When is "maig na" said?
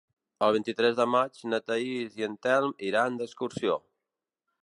1.15-1.59